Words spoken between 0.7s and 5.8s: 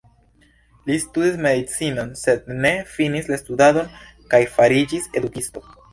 Li studis medicinon, sed ne finis la studadon kaj fariĝis edukisto.